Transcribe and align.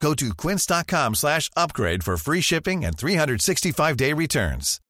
Go 0.00 0.14
to 0.14 0.34
quince.com 0.34 1.14
slash 1.14 1.50
upgrade 1.56 2.04
for 2.04 2.16
free 2.16 2.40
shipping 2.40 2.84
and 2.84 2.96
365-day 2.96 4.12
returns. 4.12 4.80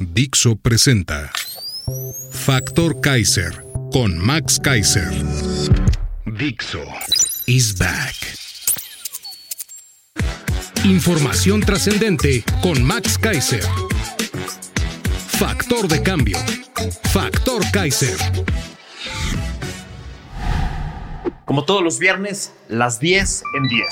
Dixo 0.00 0.54
presenta 0.56 1.30
Factor 2.32 3.00
Kaiser 3.00 3.52
con 3.92 4.18
Max 4.18 4.58
Kaiser. 4.58 5.10
Dixo 6.26 6.84
is 7.46 7.72
back. 7.78 8.14
Información 10.84 11.60
trascendente 11.60 12.44
con 12.62 12.82
Max 12.82 13.18
Kaiser. 13.18 13.62
Factor 15.38 15.88
de 15.88 16.02
cambio. 16.02 16.38
Factor 17.12 17.62
Kaiser. 17.72 18.16
Como 21.48 21.64
todos 21.64 21.82
los 21.82 21.98
viernes, 21.98 22.52
las 22.68 23.00
10 23.00 23.42
en 23.56 23.68
10. 23.68 23.88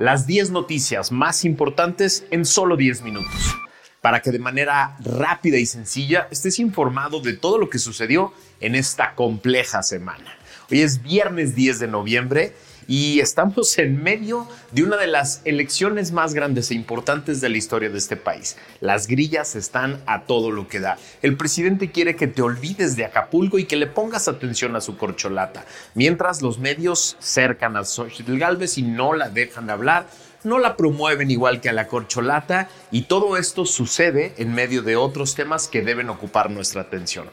Las 0.00 0.26
10 0.26 0.50
noticias 0.50 1.12
más 1.12 1.44
importantes 1.44 2.24
en 2.32 2.44
solo 2.44 2.76
10 2.76 3.02
minutos. 3.02 3.56
Para 4.00 4.22
que 4.22 4.32
de 4.32 4.40
manera 4.40 4.96
rápida 4.98 5.56
y 5.58 5.66
sencilla 5.66 6.26
estés 6.32 6.58
informado 6.58 7.20
de 7.20 7.34
todo 7.34 7.58
lo 7.58 7.70
que 7.70 7.78
sucedió 7.78 8.32
en 8.58 8.74
esta 8.74 9.14
compleja 9.14 9.84
semana. 9.84 10.36
Hoy 10.68 10.80
es 10.80 11.00
viernes 11.00 11.54
10 11.54 11.78
de 11.78 11.86
noviembre 11.86 12.56
y 12.86 13.20
estamos 13.20 13.76
en 13.78 14.02
medio 14.02 14.46
de 14.72 14.82
una 14.82 14.96
de 14.96 15.06
las 15.06 15.42
elecciones 15.44 16.12
más 16.12 16.34
grandes 16.34 16.70
e 16.70 16.74
importantes 16.74 17.40
de 17.40 17.48
la 17.48 17.58
historia 17.58 17.90
de 17.90 17.98
este 17.98 18.16
país. 18.16 18.56
Las 18.80 19.06
grillas 19.06 19.56
están 19.56 20.00
a 20.06 20.22
todo 20.22 20.50
lo 20.50 20.68
que 20.68 20.80
da. 20.80 20.98
El 21.22 21.36
presidente 21.36 21.90
quiere 21.90 22.16
que 22.16 22.26
te 22.26 22.42
olvides 22.42 22.96
de 22.96 23.04
Acapulco 23.04 23.58
y 23.58 23.64
que 23.64 23.76
le 23.76 23.86
pongas 23.86 24.28
atención 24.28 24.76
a 24.76 24.80
su 24.80 24.96
corcholata, 24.96 25.64
mientras 25.94 26.42
los 26.42 26.58
medios 26.58 27.16
cercan 27.20 27.76
a 27.76 27.84
Xochitl 27.84 28.38
Galvez 28.38 28.78
y 28.78 28.82
no 28.82 29.14
la 29.14 29.28
dejan 29.28 29.70
hablar 29.70 30.06
no 30.42 30.58
la 30.58 30.76
promueven 30.76 31.30
igual 31.30 31.60
que 31.60 31.68
a 31.68 31.72
la 31.72 31.86
corcholata 31.86 32.68
y 32.90 33.02
todo 33.02 33.36
esto 33.36 33.66
sucede 33.66 34.32
en 34.38 34.54
medio 34.54 34.82
de 34.82 34.96
otros 34.96 35.34
temas 35.34 35.68
que 35.68 35.82
deben 35.82 36.08
ocupar 36.08 36.50
nuestra 36.50 36.82
atención. 36.82 37.28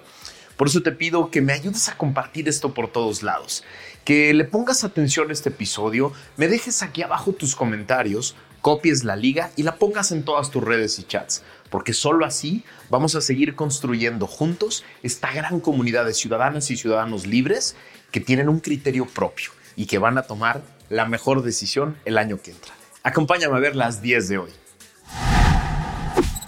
Por 0.58 0.68
eso 0.68 0.82
te 0.82 0.92
pido 0.92 1.30
que 1.30 1.42
me 1.42 1.54
ayudes 1.54 1.88
a 1.88 1.98
compartir 1.98 2.50
esto 2.50 2.74
por 2.74 2.92
todos 2.92 3.22
lados, 3.22 3.64
que 4.08 4.34
le 4.34 4.46
pongas 4.46 4.86
atención 4.86 5.30
a 5.30 5.34
este 5.34 5.50
episodio, 5.50 6.14
me 6.38 6.48
dejes 6.48 6.82
aquí 6.82 7.02
abajo 7.02 7.34
tus 7.34 7.58
comentarios, 7.58 8.38
copies 8.62 9.04
la 9.04 9.18
liga 9.18 9.52
y 9.58 9.64
la 9.64 9.76
pongas 9.76 10.14
en 10.14 10.24
todas 10.24 10.50
tus 10.50 10.64
redes 10.64 10.98
y 10.98 11.04
chats, 11.04 11.44
porque 11.70 11.92
solo 11.92 12.26
así 12.26 12.64
vamos 12.90 13.16
a 13.16 13.22
seguir 13.22 13.54
construyendo 13.54 14.26
juntos 14.26 14.86
esta 15.04 15.34
gran 15.34 15.60
comunidad 15.60 16.06
de 16.06 16.14
ciudadanas 16.14 16.72
y 16.72 16.78
ciudadanos 16.78 17.28
libres 17.28 17.76
que 18.10 18.22
tienen 18.22 18.48
un 18.48 18.62
criterio 18.62 19.08
propio 19.08 19.50
y 19.76 19.88
que 19.88 19.98
van 19.98 20.18
a 20.18 20.22
tomar 20.22 20.62
la 20.88 21.06
mejor 21.06 21.44
decisión 21.44 21.98
el 22.06 22.18
año 22.18 22.42
que 22.42 22.52
entra. 22.52 22.74
Acompáñame 23.04 23.58
a 23.58 23.60
ver 23.60 23.76
las 23.76 24.02
10 24.02 24.30
de 24.30 24.38
hoy. 24.38 24.52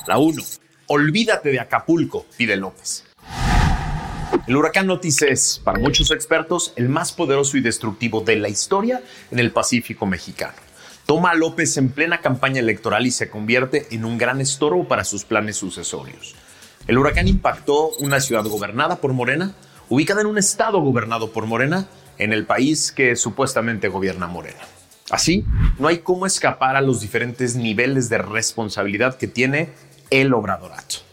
La 0.07 0.17
1. 0.17 0.41
Olvídate 0.87 1.51
de 1.51 1.59
Acapulco, 1.59 2.25
pide 2.37 2.55
López. 2.55 3.08
El 4.49 4.57
huracán 4.57 4.89
Otis 4.89 5.21
es, 5.21 5.61
para 5.63 5.77
muchos 5.77 6.09
expertos, 6.09 6.73
el 6.75 6.89
más 6.89 7.11
poderoso 7.11 7.55
y 7.55 7.61
destructivo 7.61 8.21
de 8.21 8.35
la 8.35 8.49
historia 8.49 9.03
en 9.29 9.37
el 9.37 9.51
Pacífico 9.51 10.07
mexicano. 10.07 10.55
Toma 11.05 11.29
a 11.29 11.35
López 11.35 11.77
en 11.77 11.89
plena 11.89 12.19
campaña 12.19 12.59
electoral 12.59 13.05
y 13.05 13.11
se 13.11 13.29
convierte 13.29 13.85
en 13.91 14.05
un 14.05 14.17
gran 14.17 14.41
estorbo 14.41 14.87
para 14.87 15.03
sus 15.03 15.23
planes 15.23 15.57
sucesorios. 15.57 16.33
El 16.87 16.97
huracán 16.97 17.27
impactó 17.27 17.89
una 17.99 18.19
ciudad 18.19 18.43
gobernada 18.43 18.95
por 18.95 19.13
Morena, 19.13 19.53
ubicada 19.87 20.21
en 20.21 20.27
un 20.27 20.39
estado 20.39 20.81
gobernado 20.81 21.31
por 21.31 21.45
Morena, 21.45 21.87
en 22.17 22.33
el 22.33 22.47
país 22.47 22.91
que 22.91 23.15
supuestamente 23.15 23.87
gobierna 23.87 24.25
Morena. 24.25 24.61
Así, 25.11 25.45
no 25.77 25.89
hay 25.89 25.99
cómo 25.99 26.25
escapar 26.25 26.75
a 26.75 26.81
los 26.81 27.01
diferentes 27.01 27.55
niveles 27.55 28.09
de 28.09 28.17
responsabilidad 28.17 29.15
que 29.15 29.27
tiene 29.27 29.69
el 30.09 30.33
obradorato. 30.33 31.08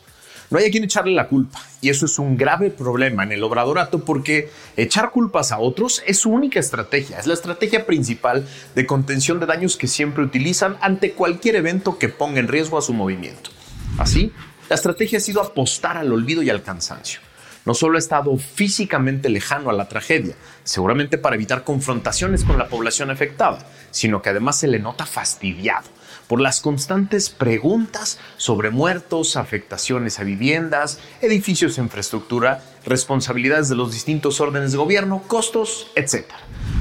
No 0.51 0.59
hay 0.59 0.67
a 0.67 0.71
quien 0.71 0.85
echarle 0.85 1.15
la 1.15 1.29
culpa 1.29 1.61
y 1.81 1.89
eso 1.89 2.07
es 2.07 2.19
un 2.19 2.37
grave 2.37 2.71
problema 2.71 3.25
en 3.25 3.33
el 3.33 3.43
obradorato 3.43 4.05
porque 4.05 4.51
echar 4.77 5.11
culpas 5.11 5.53
a 5.53 5.59
otros 5.59 6.03
es 6.07 6.19
su 6.19 6.31
única 6.31 6.61
estrategia, 6.61 7.19
es 7.19 7.27
la 7.27 7.35
estrategia 7.35 7.87
principal 7.87 8.47
de 8.75 8.87
contención 8.87 9.41
de 9.41 9.47
daños 9.47 9.77
que 9.77 9.89
siempre 9.89 10.23
utilizan 10.23 10.77
ante 10.81 11.13
cualquier 11.13 11.57
evento 11.57 11.99
que 11.99 12.09
ponga 12.09 12.41
en 12.41 12.49
riesgo 12.49 12.79
a 12.79 12.83
su 12.83 12.93
movimiento. 12.93 13.51
Así, 13.99 14.33
la 14.69 14.77
estrategia 14.77 15.19
ha 15.19 15.21
sido 15.21 15.41
apostar 15.41 15.97
al 15.97 16.13
olvido 16.13 16.43
y 16.43 16.51
al 16.51 16.63
cansancio. 16.63 17.21
No 17.67 17.75
solo 17.75 17.97
ha 17.97 17.99
estado 17.99 18.37
físicamente 18.39 19.29
lejano 19.29 19.71
a 19.71 19.73
la 19.75 19.89
tragedia, 19.89 20.37
seguramente 20.65 21.19
para 21.19 21.35
evitar 21.35 21.65
confrontaciones 21.65 22.45
con 22.45 22.59
la 22.59 22.69
población 22.69 23.11
afectada, 23.11 23.67
sino 23.91 24.23
que 24.23 24.31
además 24.31 24.59
se 24.59 24.69
le 24.69 24.79
nota 24.79 25.05
fastidiado 25.05 25.89
por 26.29 26.41
las 26.41 26.61
constantes 26.61 27.29
preguntas 27.29 28.19
sobre 28.37 28.71
muertos, 28.71 29.37
afectaciones 29.37 30.19
a 30.19 30.25
viviendas, 30.25 31.01
edificios 31.21 31.79
e 31.79 31.83
infraestructura, 31.83 32.63
responsabilidades 32.85 33.69
de 33.69 33.77
los 33.77 33.93
distintos 33.93 34.41
órdenes 34.41 34.73
de 34.73 34.79
gobierno, 34.79 35.23
costos, 35.27 35.89
etc. 35.97 36.25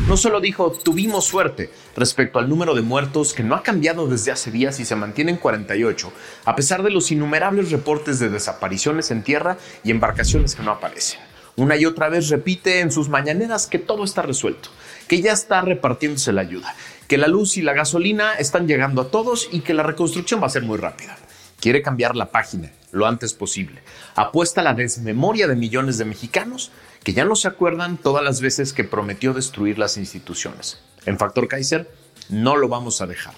No 0.07 0.17
solo 0.17 0.39
dijo 0.39 0.71
tuvimos 0.71 1.25
suerte 1.25 1.71
respecto 1.95 2.37
al 2.37 2.47
número 2.47 2.75
de 2.75 2.83
muertos 2.83 3.33
que 3.33 3.41
no 3.41 3.55
ha 3.55 3.63
cambiado 3.63 4.05
desde 4.05 4.31
hace 4.31 4.51
días 4.51 4.79
y 4.79 4.85
se 4.85 4.95
mantiene 4.95 5.31
en 5.31 5.37
48, 5.37 6.13
a 6.45 6.55
pesar 6.55 6.83
de 6.83 6.91
los 6.91 7.11
innumerables 7.11 7.71
reportes 7.71 8.19
de 8.19 8.29
desapariciones 8.29 9.09
en 9.09 9.23
tierra 9.23 9.57
y 9.83 9.89
embarcaciones 9.89 10.53
que 10.53 10.61
no 10.61 10.69
aparecen. 10.69 11.21
Una 11.55 11.75
y 11.75 11.87
otra 11.87 12.09
vez 12.09 12.29
repite 12.29 12.81
en 12.81 12.91
sus 12.91 13.09
mañaneras 13.09 13.65
que 13.65 13.79
todo 13.79 14.03
está 14.03 14.21
resuelto, 14.21 14.69
que 15.07 15.23
ya 15.23 15.31
está 15.31 15.61
repartiéndose 15.61 16.33
la 16.33 16.41
ayuda, 16.41 16.75
que 17.07 17.17
la 17.17 17.27
luz 17.27 17.57
y 17.57 17.63
la 17.63 17.73
gasolina 17.73 18.35
están 18.35 18.67
llegando 18.67 19.01
a 19.01 19.09
todos 19.09 19.49
y 19.51 19.61
que 19.61 19.73
la 19.73 19.81
reconstrucción 19.81 20.39
va 20.39 20.45
a 20.45 20.51
ser 20.51 20.61
muy 20.61 20.77
rápida. 20.77 21.17
Quiere 21.65 21.81
cambiar 21.81 22.15
la 22.15 22.29
página 22.29 22.71
lo 22.91 23.07
antes 23.07 23.33
posible. 23.33 23.81
Apuesta 24.13 24.61
a 24.61 24.63
la 24.63 24.75
desmemoria 24.75 25.47
de 25.47 25.55
millones 25.55 25.97
de 25.97 26.05
mexicanos 26.05 26.71
que 27.03 27.11
ya 27.11 27.25
no 27.25 27.35
se 27.35 27.47
acuerdan 27.47 27.97
todas 27.97 28.23
las 28.23 28.39
veces 28.39 28.71
que 28.71 28.83
prometió 28.83 29.33
destruir 29.33 29.79
las 29.79 29.97
instituciones. 29.97 30.79
En 31.07 31.17
Factor 31.17 31.47
Kaiser 31.47 31.89
no 32.29 32.55
lo 32.55 32.67
vamos 32.67 33.01
a 33.01 33.07
dejar. 33.07 33.33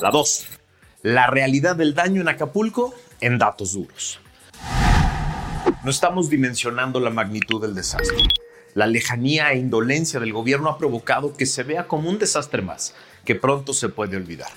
La 0.00 0.10
2. 0.10 0.46
La 1.02 1.28
realidad 1.28 1.76
del 1.76 1.94
daño 1.94 2.20
en 2.20 2.28
Acapulco 2.28 2.92
en 3.20 3.38
datos 3.38 3.74
duros. 3.74 4.18
No 5.84 5.90
estamos 5.92 6.28
dimensionando 6.28 6.98
la 6.98 7.10
magnitud 7.10 7.62
del 7.62 7.76
desastre. 7.76 8.24
La 8.74 8.88
lejanía 8.88 9.52
e 9.52 9.58
indolencia 9.58 10.18
del 10.18 10.32
gobierno 10.32 10.68
ha 10.68 10.78
provocado 10.78 11.36
que 11.36 11.46
se 11.46 11.62
vea 11.62 11.86
como 11.86 12.10
un 12.10 12.18
desastre 12.18 12.60
más, 12.60 12.92
que 13.24 13.36
pronto 13.36 13.72
se 13.72 13.88
puede 13.88 14.16
olvidar. 14.16 14.50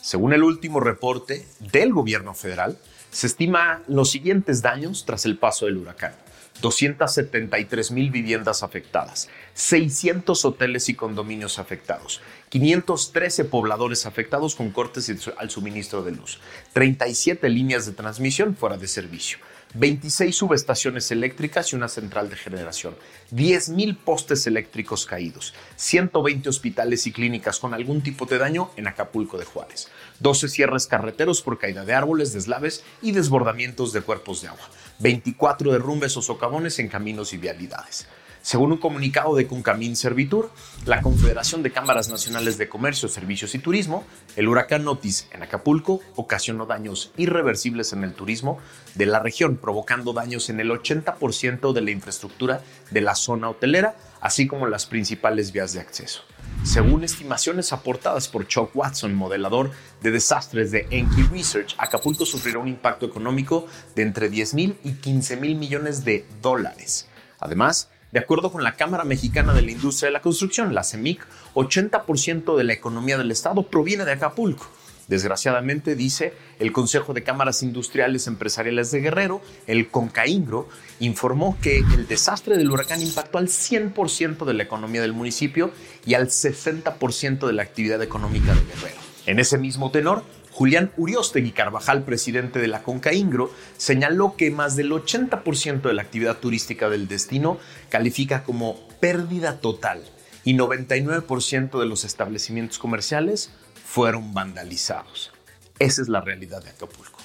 Según 0.00 0.32
el 0.32 0.42
último 0.42 0.80
reporte 0.80 1.46
del 1.58 1.92
gobierno 1.92 2.34
federal, 2.34 2.78
se 3.10 3.26
estima 3.26 3.82
los 3.88 4.10
siguientes 4.10 4.62
daños 4.62 5.04
tras 5.04 5.24
el 5.26 5.38
paso 5.38 5.66
del 5.66 5.78
huracán. 5.78 6.12
273 6.60 7.90
mil 7.92 8.10
viviendas 8.10 8.62
afectadas, 8.62 9.28
600 9.54 10.44
hoteles 10.44 10.88
y 10.88 10.94
condominios 10.94 11.58
afectados, 11.58 12.20
513 12.48 13.44
pobladores 13.44 14.06
afectados 14.06 14.56
con 14.56 14.70
cortes 14.70 15.12
al 15.36 15.50
suministro 15.50 16.02
de 16.02 16.12
luz, 16.12 16.40
37 16.72 17.48
líneas 17.48 17.86
de 17.86 17.92
transmisión 17.92 18.56
fuera 18.56 18.76
de 18.76 18.88
servicio, 18.88 19.38
26 19.74 20.34
subestaciones 20.34 21.10
eléctricas 21.10 21.72
y 21.72 21.76
una 21.76 21.88
central 21.88 22.30
de 22.30 22.36
generación, 22.36 22.96
10.000 23.32 23.98
postes 23.98 24.46
eléctricos 24.46 25.04
caídos, 25.04 25.54
120 25.76 26.48
hospitales 26.48 27.06
y 27.06 27.12
clínicas 27.12 27.58
con 27.58 27.74
algún 27.74 28.02
tipo 28.02 28.24
de 28.24 28.38
daño 28.38 28.70
en 28.76 28.86
Acapulco 28.86 29.38
de 29.38 29.44
Juárez, 29.44 29.88
12 30.20 30.48
cierres 30.48 30.86
carreteros 30.86 31.42
por 31.42 31.58
caída 31.58 31.84
de 31.84 31.94
árboles, 31.94 32.32
deslaves 32.32 32.82
y 33.02 33.12
desbordamientos 33.12 33.92
de 33.92 34.00
cuerpos 34.00 34.40
de 34.40 34.48
agua, 34.48 34.68
24 35.00 35.72
derrumbes 35.72 36.16
o 36.16 36.22
socavones 36.22 36.78
en 36.78 36.88
caminos 36.88 37.32
y 37.32 37.36
vialidades. 37.36 38.06
Según 38.42 38.72
un 38.72 38.78
comunicado 38.78 39.34
de 39.34 39.46
Concamín 39.46 39.96
Servitur, 39.96 40.50
la 40.86 41.02
Confederación 41.02 41.62
de 41.62 41.72
Cámaras 41.72 42.08
Nacionales 42.08 42.58
de 42.58 42.68
Comercio, 42.68 43.08
Servicios 43.08 43.54
y 43.54 43.58
Turismo, 43.58 44.04
el 44.36 44.48
huracán 44.48 44.86
Otis 44.86 45.28
en 45.32 45.42
Acapulco 45.42 46.00
ocasionó 46.16 46.66
daños 46.66 47.12
irreversibles 47.16 47.92
en 47.92 48.04
el 48.04 48.14
turismo 48.14 48.58
de 48.94 49.06
la 49.06 49.20
región, 49.20 49.56
provocando 49.56 50.12
daños 50.12 50.48
en 50.50 50.60
el 50.60 50.70
80% 50.70 51.72
de 51.72 51.80
la 51.80 51.90
infraestructura 51.90 52.62
de 52.90 53.00
la 53.00 53.14
zona 53.14 53.50
hotelera, 53.50 53.96
así 54.20 54.46
como 54.46 54.66
las 54.66 54.86
principales 54.86 55.52
vías 55.52 55.72
de 55.72 55.80
acceso. 55.80 56.22
Según 56.64 57.04
estimaciones 57.04 57.72
aportadas 57.72 58.28
por 58.28 58.46
Chuck 58.46 58.74
Watson, 58.74 59.14
modelador 59.14 59.70
de 60.02 60.10
desastres 60.10 60.70
de 60.70 60.86
Enki 60.90 61.22
Research, 61.22 61.74
Acapulco 61.78 62.26
sufrirá 62.26 62.58
un 62.58 62.68
impacto 62.68 63.06
económico 63.06 63.66
de 63.94 64.02
entre 64.02 64.28
10 64.28 64.54
mil 64.54 64.78
y 64.84 64.94
15 64.94 65.36
mil 65.36 65.54
millones 65.56 66.04
de 66.04 66.26
dólares. 66.42 67.08
Además, 67.38 67.90
de 68.12 68.18
acuerdo 68.18 68.50
con 68.50 68.64
la 68.64 68.76
Cámara 68.76 69.04
Mexicana 69.04 69.52
de 69.52 69.62
la 69.62 69.70
Industria 69.70 70.08
de 70.08 70.12
la 70.12 70.22
Construcción, 70.22 70.74
la 70.74 70.84
CEMIC, 70.84 71.26
80% 71.54 72.56
de 72.56 72.64
la 72.64 72.72
economía 72.72 73.18
del 73.18 73.30
Estado 73.30 73.62
proviene 73.64 74.04
de 74.04 74.12
Acapulco. 74.12 74.70
Desgraciadamente, 75.08 75.96
dice 75.96 76.34
el 76.58 76.70
Consejo 76.70 77.14
de 77.14 77.22
Cámaras 77.22 77.62
Industriales 77.62 78.26
Empresariales 78.26 78.90
de 78.90 79.00
Guerrero, 79.00 79.40
el 79.66 79.88
CONCAINGRO, 79.88 80.68
informó 81.00 81.56
que 81.62 81.78
el 81.78 82.06
desastre 82.06 82.58
del 82.58 82.70
huracán 82.70 83.00
impactó 83.00 83.38
al 83.38 83.48
100% 83.48 84.44
de 84.44 84.54
la 84.54 84.62
economía 84.62 85.00
del 85.00 85.14
municipio 85.14 85.70
y 86.04 86.12
al 86.12 86.28
60% 86.28 87.46
de 87.46 87.52
la 87.54 87.62
actividad 87.62 88.02
económica 88.02 88.54
de 88.54 88.60
Guerrero. 88.60 89.00
En 89.24 89.38
ese 89.38 89.56
mismo 89.56 89.90
tenor, 89.90 90.24
Julián 90.58 90.90
Uriostegui 90.96 91.52
Carvajal, 91.52 92.02
presidente 92.02 92.58
de 92.58 92.66
la 92.66 92.82
CONCAINGRO, 92.82 93.48
señaló 93.76 94.34
que 94.36 94.50
más 94.50 94.74
del 94.74 94.90
80% 94.90 95.82
de 95.82 95.94
la 95.94 96.02
actividad 96.02 96.38
turística 96.38 96.90
del 96.90 97.06
destino 97.06 97.58
califica 97.90 98.42
como 98.42 98.88
pérdida 98.98 99.60
total 99.60 100.02
y 100.42 100.54
99% 100.54 101.78
de 101.78 101.86
los 101.86 102.02
establecimientos 102.02 102.80
comerciales 102.80 103.52
fueron 103.84 104.34
vandalizados. 104.34 105.30
Esa 105.78 106.02
es 106.02 106.08
la 106.08 106.22
realidad 106.22 106.60
de 106.64 106.70
Acapulco. 106.70 107.20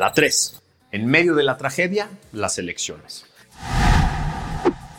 La 0.00 0.12
3. 0.12 0.60
En 0.90 1.06
medio 1.06 1.36
de 1.36 1.44
la 1.44 1.58
tragedia, 1.58 2.10
las 2.32 2.58
elecciones. 2.58 3.24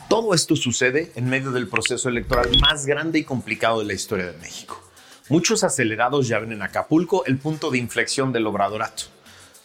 Todo 0.08 0.32
esto 0.32 0.56
sucede 0.56 1.12
en 1.14 1.28
medio 1.28 1.50
del 1.50 1.68
proceso 1.68 2.08
electoral 2.08 2.58
más 2.58 2.86
grande 2.86 3.18
y 3.18 3.24
complicado 3.24 3.80
de 3.80 3.84
la 3.84 3.92
historia 3.92 4.32
de 4.32 4.38
México. 4.38 4.83
Muchos 5.30 5.64
acelerados 5.64 6.28
ya 6.28 6.38
ven 6.38 6.52
en 6.52 6.60
Acapulco 6.60 7.24
el 7.24 7.38
punto 7.38 7.70
de 7.70 7.78
inflexión 7.78 8.30
del 8.30 8.46
obradorato. 8.46 9.04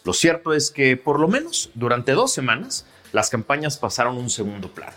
Lo 0.04 0.14
cierto 0.14 0.54
es 0.54 0.70
que, 0.70 0.96
por 0.96 1.20
lo 1.20 1.28
menos 1.28 1.68
durante 1.74 2.12
dos 2.12 2.32
semanas, 2.32 2.86
las 3.12 3.28
campañas 3.28 3.76
pasaron 3.76 4.16
un 4.16 4.30
segundo 4.30 4.72
plano. 4.72 4.96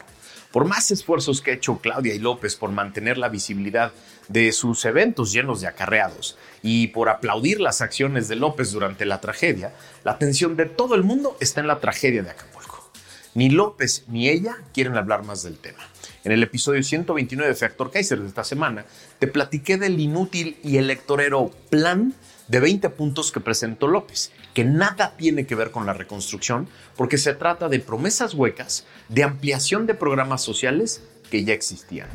Por 0.53 0.63
más 0.63 0.89
esfuerzos 0.89 1.41
que 1.41 1.51
ha 1.51 1.55
hecho 1.55 1.79
Claudia 1.79 2.13
y 2.13 2.19
López 2.19 2.55
por 2.55 2.71
mantener 2.71 3.17
la 3.17 3.27
visibilidad 3.27 3.91
de 4.29 4.53
sus 4.53 4.85
eventos 4.85 5.33
llenos 5.33 5.59
de 5.59 5.67
acarreados 5.67 6.37
y 6.61 6.87
por 6.87 7.09
aplaudir 7.09 7.59
las 7.59 7.81
acciones 7.81 8.29
de 8.29 8.37
López 8.37 8.71
durante 8.71 9.03
la 9.05 9.19
tragedia, 9.19 9.73
la 10.05 10.11
atención 10.11 10.55
de 10.55 10.67
todo 10.67 10.95
el 10.95 11.03
mundo 11.03 11.35
está 11.41 11.59
en 11.59 11.67
la 11.67 11.81
tragedia 11.81 12.23
de 12.23 12.29
Acapulco. 12.29 12.89
Ni 13.33 13.49
López 13.49 14.05
ni 14.07 14.29
ella 14.29 14.59
quieren 14.73 14.95
hablar 14.95 15.25
más 15.25 15.43
del 15.43 15.57
tema. 15.57 15.83
En 16.23 16.31
el 16.31 16.41
episodio 16.41 16.81
129 16.81 17.49
de 17.49 17.55
Factor 17.55 17.91
Kaiser 17.91 18.21
de 18.21 18.29
esta 18.29 18.45
semana, 18.45 18.85
te 19.19 19.27
platiqué 19.27 19.77
del 19.77 19.99
inútil 19.99 20.55
y 20.63 20.77
electorero 20.77 21.51
plan 21.69 22.13
de 22.47 22.61
20 22.61 22.89
puntos 22.91 23.33
que 23.33 23.41
presentó 23.41 23.87
López, 23.87 24.31
que 24.53 24.63
nada 24.63 25.17
tiene 25.17 25.45
que 25.45 25.55
ver 25.55 25.71
con 25.71 25.85
la 25.85 25.91
reconstrucción, 25.91 26.69
porque 26.95 27.17
se 27.17 27.33
trata 27.33 27.67
de 27.67 27.81
promesas 27.81 28.35
huecas 28.35 28.85
de 29.09 29.23
ampliación 29.23 29.85
de 29.85 29.95
programas 29.95 30.41
sociales 30.41 31.03
que 31.29 31.43
ya 31.43 31.53
existían. 31.53 32.07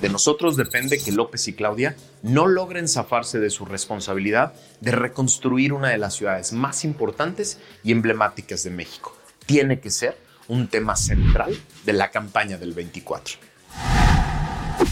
De 0.00 0.08
nosotros 0.08 0.56
depende 0.56 0.98
que 0.98 1.12
López 1.12 1.46
y 1.46 1.52
Claudia 1.52 1.94
no 2.22 2.48
logren 2.48 2.88
zafarse 2.88 3.38
de 3.38 3.50
su 3.50 3.66
responsabilidad 3.66 4.52
de 4.80 4.90
reconstruir 4.90 5.72
una 5.72 5.90
de 5.90 5.98
las 5.98 6.14
ciudades 6.14 6.52
más 6.52 6.84
importantes 6.84 7.58
y 7.84 7.92
emblemáticas 7.92 8.64
de 8.64 8.70
México. 8.70 9.16
Tiene 9.46 9.78
que 9.78 9.90
ser 9.90 10.23
un 10.48 10.68
tema 10.68 10.96
central 10.96 11.56
de 11.84 11.92
la 11.92 12.10
campaña 12.10 12.58
del 12.58 12.72
24. 12.72 13.36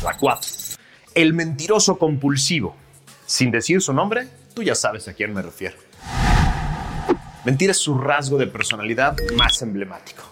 La 0.03 0.17
4. 0.19 0.51
El 1.15 1.35
mentiroso 1.35 1.99
compulsivo. 1.99 2.77
Sin 3.27 3.51
decir 3.51 3.81
su 3.81 3.93
nombre, 3.93 4.29
tú 4.55 4.63
ya 4.63 4.75
sabes 4.75 5.09
a 5.09 5.15
quién 5.15 5.33
me 5.33 5.43
refiero. 5.43 5.77
Mentir 7.45 7.71
es 7.71 7.79
su 7.79 7.99
rasgo 7.99 8.39
de 8.39 8.47
personalidad 8.47 9.17
más 9.37 9.63
emblemático. 9.63 10.23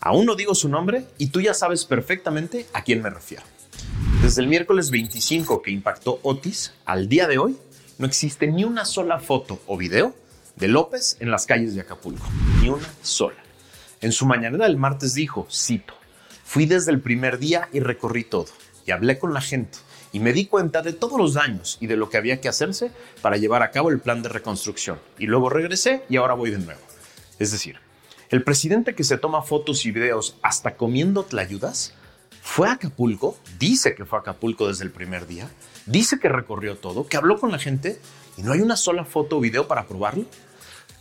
Aún 0.00 0.26
no 0.26 0.34
digo 0.34 0.54
su 0.54 0.68
nombre 0.68 1.06
y 1.18 1.28
tú 1.28 1.40
ya 1.40 1.54
sabes 1.54 1.84
perfectamente 1.84 2.66
a 2.72 2.82
quién 2.82 3.02
me 3.02 3.10
refiero. 3.10 3.42
Desde 4.22 4.40
el 4.40 4.48
miércoles 4.48 4.90
25 4.90 5.62
que 5.62 5.70
impactó 5.70 6.20
Otis 6.22 6.72
al 6.84 7.08
día 7.08 7.26
de 7.26 7.38
hoy, 7.38 7.56
no 7.98 8.06
existe 8.06 8.46
ni 8.46 8.64
una 8.64 8.84
sola 8.84 9.20
foto 9.20 9.60
o 9.66 9.76
video 9.76 10.14
de 10.56 10.68
López 10.68 11.16
en 11.20 11.30
las 11.30 11.46
calles 11.46 11.74
de 11.74 11.82
Acapulco. 11.82 12.26
Ni 12.60 12.68
una 12.68 12.88
sola. 13.02 13.43
En 14.04 14.12
su 14.12 14.26
mañanera 14.26 14.66
del 14.66 14.76
martes 14.76 15.14
dijo, 15.14 15.46
cito, 15.50 15.94
fui 16.44 16.66
desde 16.66 16.92
el 16.92 17.00
primer 17.00 17.38
día 17.38 17.70
y 17.72 17.80
recorrí 17.80 18.22
todo, 18.22 18.48
y 18.84 18.90
hablé 18.90 19.18
con 19.18 19.32
la 19.32 19.40
gente, 19.40 19.78
y 20.12 20.20
me 20.20 20.34
di 20.34 20.44
cuenta 20.44 20.82
de 20.82 20.92
todos 20.92 21.18
los 21.18 21.32
daños 21.32 21.78
y 21.80 21.86
de 21.86 21.96
lo 21.96 22.10
que 22.10 22.18
había 22.18 22.38
que 22.38 22.50
hacerse 22.50 22.92
para 23.22 23.38
llevar 23.38 23.62
a 23.62 23.70
cabo 23.70 23.88
el 23.88 24.00
plan 24.00 24.22
de 24.22 24.28
reconstrucción. 24.28 24.98
Y 25.18 25.24
luego 25.24 25.48
regresé 25.48 26.02
y 26.10 26.16
ahora 26.16 26.34
voy 26.34 26.50
de 26.50 26.58
nuevo. 26.58 26.82
Es 27.38 27.50
decir, 27.50 27.78
el 28.28 28.44
presidente 28.44 28.94
que 28.94 29.04
se 29.04 29.16
toma 29.16 29.40
fotos 29.40 29.86
y 29.86 29.90
videos 29.90 30.36
hasta 30.42 30.76
comiendo 30.76 31.22
tlayudas, 31.22 31.94
fue 32.42 32.68
a 32.68 32.72
Acapulco, 32.72 33.38
dice 33.58 33.94
que 33.94 34.04
fue 34.04 34.18
a 34.18 34.20
Acapulco 34.20 34.68
desde 34.68 34.84
el 34.84 34.90
primer 34.90 35.26
día, 35.26 35.48
dice 35.86 36.18
que 36.18 36.28
recorrió 36.28 36.76
todo, 36.76 37.06
que 37.06 37.16
habló 37.16 37.40
con 37.40 37.50
la 37.50 37.58
gente 37.58 37.98
y 38.36 38.42
no 38.42 38.52
hay 38.52 38.60
una 38.60 38.76
sola 38.76 39.06
foto 39.06 39.38
o 39.38 39.40
video 39.40 39.66
para 39.66 39.86
probarlo. 39.86 40.26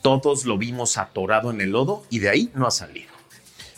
Todos 0.04 0.44
lo 0.44 0.58
vimos 0.58 0.98
atorado 0.98 1.50
en 1.50 1.62
el 1.62 1.72
lodo 1.72 2.04
y 2.10 2.20
de 2.20 2.28
ahí 2.28 2.52
no 2.56 2.68
ha 2.68 2.72
salido. 2.72 3.10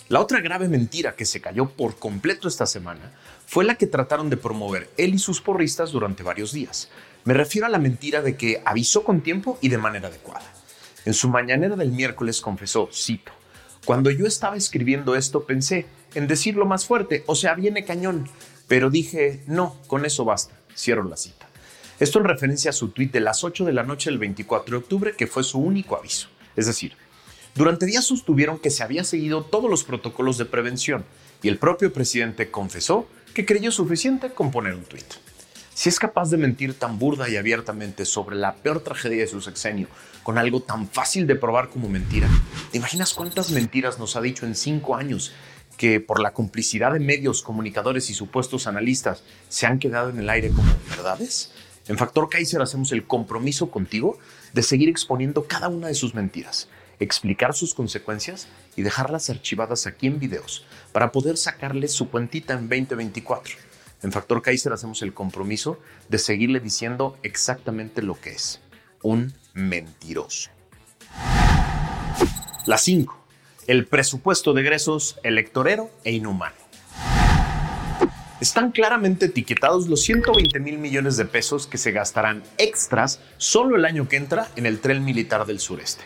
La 0.09 0.19
otra 0.19 0.41
grave 0.41 0.67
mentira 0.67 1.15
que 1.15 1.23
se 1.23 1.39
cayó 1.39 1.69
por 1.69 1.99
completo 1.99 2.47
esta 2.47 2.65
semana 2.65 3.11
fue 3.45 3.63
la 3.63 3.75
que 3.75 3.85
trataron 3.85 4.31
de 4.31 4.37
promover 4.37 4.89
él 4.97 5.13
y 5.13 5.19
sus 5.19 5.39
porristas 5.39 5.91
durante 5.91 6.23
varios 6.23 6.51
días. 6.51 6.89
Me 7.25 7.35
refiero 7.35 7.67
a 7.67 7.69
la 7.69 7.77
mentira 7.77 8.23
de 8.23 8.35
que 8.37 8.59
avisó 8.65 9.03
con 9.03 9.21
tiempo 9.21 9.59
y 9.61 9.69
de 9.69 9.77
manera 9.77 10.07
adecuada. 10.07 10.51
En 11.05 11.13
su 11.13 11.29
mañanera 11.29 11.75
del 11.75 11.91
miércoles 11.91 12.41
confesó, 12.41 12.89
cito, 12.91 13.31
cuando 13.85 14.09
yo 14.09 14.25
estaba 14.25 14.57
escribiendo 14.57 15.15
esto 15.15 15.45
pensé 15.45 15.85
en 16.15 16.25
decirlo 16.25 16.65
más 16.65 16.87
fuerte, 16.87 17.23
o 17.27 17.35
sea, 17.35 17.53
viene 17.53 17.85
cañón, 17.85 18.27
pero 18.67 18.89
dije, 18.89 19.43
no, 19.45 19.75
con 19.85 20.05
eso 20.05 20.25
basta. 20.25 20.55
Cierro 20.75 21.03
la 21.03 21.17
cita. 21.17 21.44
Esto 21.97 22.19
en 22.19 22.25
referencia 22.25 22.71
a 22.71 22.73
su 22.73 22.89
tuit 22.89 23.13
de 23.13 23.21
las 23.21 23.45
8 23.45 23.63
de 23.63 23.71
la 23.71 23.83
noche 23.83 24.09
del 24.09 24.19
24 24.19 24.71
de 24.71 24.83
octubre, 24.83 25.13
que 25.17 25.27
fue 25.27 25.43
su 25.45 25.59
único 25.59 25.95
aviso. 25.95 26.27
Es 26.57 26.65
decir, 26.65 26.93
durante 27.55 27.85
días 27.85 28.03
sostuvieron 28.03 28.59
que 28.59 28.69
se 28.69 28.83
había 28.83 29.05
seguido 29.05 29.43
todos 29.43 29.69
los 29.69 29.85
protocolos 29.85 30.37
de 30.37 30.43
prevención 30.43 31.05
y 31.41 31.47
el 31.47 31.57
propio 31.57 31.93
presidente 31.93 32.51
confesó 32.51 33.07
que 33.33 33.45
creyó 33.45 33.71
suficiente 33.71 34.31
con 34.31 34.51
poner 34.51 34.73
un 34.73 34.83
tuit. 34.83 35.05
Si 35.73 35.87
es 35.87 35.97
capaz 35.97 36.29
de 36.29 36.37
mentir 36.37 36.73
tan 36.73 36.99
burda 36.99 37.29
y 37.29 37.37
abiertamente 37.37 38.03
sobre 38.03 38.35
la 38.35 38.55
peor 38.55 38.81
tragedia 38.81 39.19
de 39.19 39.27
su 39.27 39.39
sexenio 39.39 39.87
con 40.23 40.37
algo 40.37 40.61
tan 40.61 40.89
fácil 40.89 41.27
de 41.27 41.35
probar 41.35 41.69
como 41.69 41.87
mentira, 41.87 42.27
¿te 42.71 42.77
imaginas 42.77 43.13
cuántas 43.13 43.51
mentiras 43.51 43.99
nos 43.99 44.17
ha 44.17 44.21
dicho 44.21 44.45
en 44.45 44.55
cinco 44.55 44.97
años 44.97 45.31
que 45.77 46.01
por 46.01 46.21
la 46.21 46.33
complicidad 46.33 46.91
de 46.91 46.99
medios, 46.99 47.41
comunicadores 47.41 48.09
y 48.09 48.13
supuestos 48.13 48.67
analistas 48.67 49.23
se 49.47 49.65
han 49.65 49.79
quedado 49.79 50.09
en 50.09 50.19
el 50.19 50.29
aire 50.29 50.49
como 50.49 50.73
verdades? 50.89 51.51
En 51.87 51.97
Factor 51.99 52.29
Kaiser 52.29 52.61
hacemos 52.61 52.91
el 52.91 53.05
compromiso 53.05 53.69
contigo 53.69 54.17
de 54.53 54.63
seguir 54.63 54.89
exponiendo 54.89 55.45
cada 55.45 55.67
una 55.67 55.87
de 55.87 55.93
sus 55.93 56.15
mentiras, 56.15 56.67
explicar 56.99 57.53
sus 57.53 57.75
consecuencias 57.75 58.47
y 58.75 58.81
dejarlas 58.81 59.29
archivadas 59.29 59.85
aquí 59.85 60.07
en 60.07 60.19
videos 60.19 60.65
para 60.91 61.11
poder 61.11 61.37
sacarle 61.37 61.87
su 61.87 62.09
cuentita 62.09 62.53
en 62.53 62.69
2024. 62.69 63.55
En 64.01 64.11
Factor 64.11 64.41
Kaiser 64.41 64.73
hacemos 64.73 65.03
el 65.03 65.13
compromiso 65.13 65.79
de 66.09 66.17
seguirle 66.17 66.59
diciendo 66.59 67.17
exactamente 67.21 68.01
lo 68.01 68.19
que 68.19 68.31
es, 68.31 68.61
un 69.03 69.33
mentiroso. 69.53 70.49
La 72.65 72.79
5. 72.79 73.15
El 73.67 73.85
presupuesto 73.85 74.53
de 74.53 74.61
egresos 74.61 75.19
electorero 75.23 75.91
e 76.03 76.13
inhumano 76.13 76.64
están 78.45 78.71
claramente 78.71 79.25
etiquetados 79.25 79.87
los 79.87 80.03
120 80.03 80.59
mil 80.59 80.77
millones 80.77 81.17
de 81.17 81.25
pesos 81.25 81.65
que 81.65 81.79
se 81.79 81.91
gastarán 81.91 82.43
extras 82.59 83.19
solo 83.37 83.75
el 83.75 83.85
año 83.85 84.07
que 84.07 84.17
entra 84.17 84.49
en 84.55 84.67
el 84.67 84.79
tren 84.81 85.03
militar 85.03 85.47
del 85.47 85.59
sureste. 85.59 86.03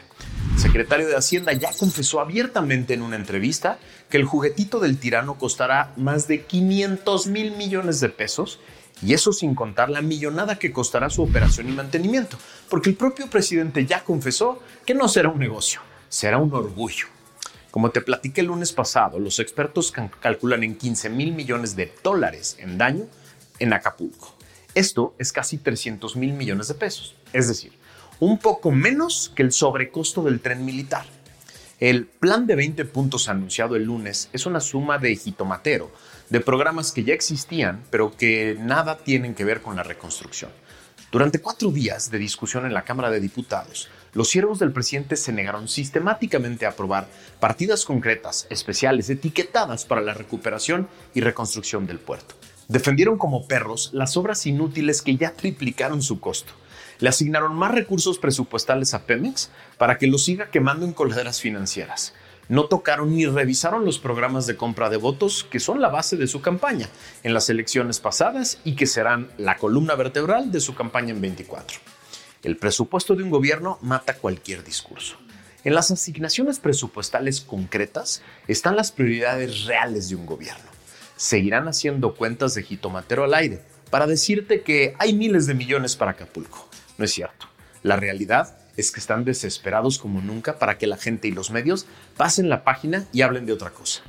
El 0.53 0.59
secretario 0.59 1.09
de 1.09 1.17
Hacienda 1.17 1.51
ya 1.51 1.71
confesó 1.77 2.21
abiertamente 2.21 2.93
en 2.93 3.01
una 3.01 3.17
entrevista 3.17 3.77
que 4.09 4.15
el 4.15 4.23
juguetito 4.23 4.79
del 4.79 4.97
tirano 4.97 5.37
costará 5.37 5.91
más 5.97 6.29
de 6.29 6.45
500 6.45 7.27
mil 7.27 7.57
millones 7.57 7.99
de 7.99 8.07
pesos 8.07 8.61
y 9.01 9.13
eso 9.13 9.33
sin 9.33 9.53
contar 9.53 9.89
la 9.89 10.01
millonada 10.01 10.57
que 10.57 10.71
costará 10.71 11.09
su 11.09 11.23
operación 11.23 11.67
y 11.67 11.73
mantenimiento, 11.73 12.37
porque 12.69 12.89
el 12.89 12.95
propio 12.95 13.29
presidente 13.29 13.85
ya 13.85 14.05
confesó 14.05 14.63
que 14.85 14.93
no 14.93 15.09
será 15.09 15.27
un 15.27 15.39
negocio, 15.39 15.81
será 16.07 16.37
un 16.37 16.53
orgullo. 16.53 17.07
Como 17.71 17.91
te 17.91 18.01
platiqué 18.01 18.41
el 18.41 18.47
lunes 18.47 18.73
pasado, 18.73 19.19
los 19.19 19.37
expertos 19.39 19.93
calculan 20.19 20.63
en 20.63 20.75
15 20.75 21.09
mil 21.09 21.33
millones 21.33 21.75
de 21.75 21.93
dólares 22.03 22.57
en 22.59 22.79
daño 22.79 23.05
en 23.59 23.73
Acapulco. 23.73 24.35
Esto 24.73 25.13
es 25.19 25.31
casi 25.31 25.59
300 25.59 26.15
mil 26.15 26.33
millones 26.33 26.67
de 26.67 26.73
pesos, 26.73 27.15
es 27.31 27.47
decir, 27.47 27.73
un 28.19 28.39
poco 28.39 28.71
menos 28.71 29.31
que 29.35 29.43
el 29.43 29.51
sobrecosto 29.51 30.23
del 30.23 30.39
tren 30.39 30.65
militar. 30.65 31.05
El 31.79 32.05
plan 32.07 32.47
de 32.47 32.55
20 32.55 32.85
puntos 32.85 33.29
anunciado 33.29 33.75
el 33.75 33.83
lunes 33.83 34.29
es 34.33 34.45
una 34.45 34.59
suma 34.59 34.97
de 34.97 35.15
jitomatero 35.15 35.91
de 36.29 36.41
programas 36.41 36.91
que 36.91 37.03
ya 37.03 37.13
existían, 37.13 37.83
pero 37.91 38.15
que 38.17 38.57
nada 38.59 38.97
tienen 38.97 39.35
que 39.35 39.45
ver 39.45 39.61
con 39.61 39.75
la 39.75 39.83
reconstrucción. 39.83 40.51
Durante 41.11 41.41
cuatro 41.41 41.71
días 41.71 42.11
de 42.11 42.19
discusión 42.19 42.67
en 42.67 42.73
la 42.75 42.83
Cámara 42.83 43.09
de 43.09 43.19
Diputados, 43.19 43.89
los 44.13 44.29
siervos 44.29 44.59
del 44.59 44.71
presidente 44.71 45.15
se 45.15 45.33
negaron 45.33 45.67
sistemáticamente 45.67 46.67
a 46.67 46.69
aprobar 46.69 47.07
partidas 47.39 47.83
concretas, 47.83 48.45
especiales, 48.51 49.09
etiquetadas 49.09 49.85
para 49.85 50.01
la 50.01 50.13
recuperación 50.13 50.87
y 51.15 51.21
reconstrucción 51.21 51.87
del 51.87 51.97
puerto. 51.97 52.35
Defendieron 52.67 53.17
como 53.17 53.47
perros 53.47 53.89
las 53.91 54.17
obras 54.17 54.45
inútiles 54.45 55.01
que 55.01 55.17
ya 55.17 55.31
triplicaron 55.31 56.03
su 56.03 56.19
costo. 56.19 56.53
Le 56.99 57.09
asignaron 57.09 57.55
más 57.55 57.71
recursos 57.71 58.19
presupuestales 58.19 58.93
a 58.93 59.07
Pemex 59.07 59.49
para 59.79 59.97
que 59.97 60.05
lo 60.05 60.19
siga 60.19 60.51
quemando 60.51 60.85
en 60.85 60.93
coladeras 60.93 61.41
financieras 61.41 62.13
no 62.49 62.65
tocaron 62.65 63.15
ni 63.15 63.25
revisaron 63.27 63.85
los 63.85 63.99
programas 63.99 64.47
de 64.47 64.57
compra 64.57 64.89
de 64.89 64.97
votos 64.97 65.45
que 65.49 65.59
son 65.59 65.79
la 65.79 65.89
base 65.89 66.17
de 66.17 66.27
su 66.27 66.41
campaña 66.41 66.89
en 67.23 67.33
las 67.33 67.49
elecciones 67.49 67.99
pasadas 67.99 68.57
y 68.63 68.75
que 68.75 68.87
serán 68.87 69.29
la 69.37 69.57
columna 69.57 69.95
vertebral 69.95 70.51
de 70.51 70.59
su 70.59 70.75
campaña 70.75 71.11
en 71.11 71.21
24. 71.21 71.79
El 72.43 72.57
presupuesto 72.57 73.15
de 73.15 73.23
un 73.23 73.29
gobierno 73.29 73.77
mata 73.81 74.17
cualquier 74.17 74.63
discurso. 74.63 75.17
En 75.63 75.75
las 75.75 75.91
asignaciones 75.91 76.59
presupuestales 76.59 77.41
concretas 77.41 78.23
están 78.47 78.75
las 78.75 78.91
prioridades 78.91 79.65
reales 79.65 80.09
de 80.09 80.15
un 80.15 80.25
gobierno. 80.25 80.69
Seguirán 81.17 81.67
haciendo 81.67 82.15
cuentas 82.15 82.55
de 82.55 82.63
jitomatero 82.63 83.25
al 83.25 83.33
aire 83.33 83.61
para 83.91 84.07
decirte 84.07 84.61
que 84.61 84.95
hay 84.97 85.13
miles 85.13 85.45
de 85.45 85.53
millones 85.53 85.95
para 85.95 86.11
Acapulco. 86.11 86.67
No 86.97 87.05
es 87.05 87.11
cierto. 87.11 87.47
La 87.83 87.95
realidad 87.97 88.57
es 88.79 88.91
que 88.91 88.99
están 88.99 89.25
desesperados 89.25 89.99
como 89.99 90.21
nunca 90.21 90.57
para 90.57 90.77
que 90.77 90.87
la 90.87 90.97
gente 90.97 91.27
y 91.27 91.31
los 91.31 91.51
medios 91.51 91.85
pasen 92.15 92.49
la 92.49 92.63
página 92.63 93.05
y 93.11 93.21
hablen 93.21 93.45
de 93.45 93.53
otra 93.53 93.71
cosa. 93.71 94.01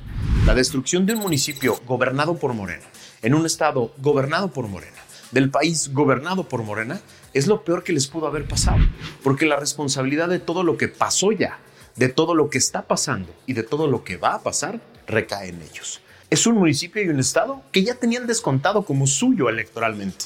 La 0.45 0.55
destrucción 0.55 1.05
de 1.05 1.13
un 1.13 1.19
municipio 1.19 1.79
gobernado 1.85 2.37
por 2.37 2.53
Morena, 2.53 2.85
en 3.21 3.33
un 3.33 3.45
estado 3.45 3.93
gobernado 3.97 4.51
por 4.51 4.67
Morena, 4.67 4.97
del 5.31 5.49
país 5.49 5.91
gobernado 5.93 6.47
por 6.47 6.63
Morena, 6.63 7.01
es 7.33 7.47
lo 7.47 7.63
peor 7.63 7.83
que 7.83 7.93
les 7.93 8.07
pudo 8.07 8.27
haber 8.27 8.47
pasado, 8.47 8.79
porque 9.23 9.45
la 9.45 9.57
responsabilidad 9.57 10.29
de 10.29 10.39
todo 10.39 10.63
lo 10.63 10.77
que 10.77 10.87
pasó 10.87 11.31
ya, 11.31 11.59
de 11.95 12.09
todo 12.09 12.33
lo 12.33 12.49
que 12.49 12.57
está 12.57 12.83
pasando 12.83 13.33
y 13.45 13.53
de 13.53 13.63
todo 13.63 13.87
lo 13.87 14.03
que 14.03 14.17
va 14.17 14.35
a 14.35 14.41
pasar 14.41 14.79
recae 15.05 15.49
en 15.49 15.61
ellos. 15.61 16.01
Es 16.29 16.47
un 16.47 16.55
municipio 16.55 17.03
y 17.03 17.09
un 17.09 17.19
estado 17.19 17.61
que 17.73 17.83
ya 17.83 17.95
tenían 17.95 18.25
descontado 18.25 18.83
como 18.83 19.05
suyo 19.05 19.49
electoralmente 19.49 20.25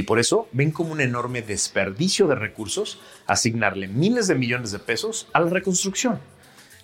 y 0.00 0.02
por 0.02 0.18
eso 0.18 0.48
ven 0.52 0.70
como 0.70 0.92
un 0.92 1.02
enorme 1.02 1.42
desperdicio 1.42 2.26
de 2.26 2.34
recursos 2.34 2.98
asignarle 3.26 3.86
miles 3.86 4.28
de 4.28 4.34
millones 4.34 4.72
de 4.72 4.78
pesos 4.78 5.28
a 5.34 5.40
la 5.40 5.50
reconstrucción 5.50 6.18